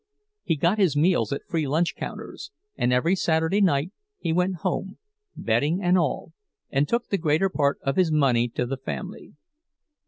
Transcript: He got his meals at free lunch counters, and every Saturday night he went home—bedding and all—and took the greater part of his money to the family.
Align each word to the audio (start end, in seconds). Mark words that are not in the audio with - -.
He 0.41 0.55
got 0.55 0.79
his 0.79 0.97
meals 0.97 1.31
at 1.31 1.45
free 1.47 1.67
lunch 1.67 1.95
counters, 1.95 2.49
and 2.75 2.91
every 2.91 3.15
Saturday 3.15 3.61
night 3.61 3.91
he 4.17 4.33
went 4.33 4.55
home—bedding 4.63 5.79
and 5.79 5.95
all—and 5.95 6.89
took 6.89 7.09
the 7.09 7.19
greater 7.19 7.49
part 7.49 7.77
of 7.83 7.97
his 7.97 8.11
money 8.11 8.47
to 8.49 8.65
the 8.65 8.77
family. 8.77 9.35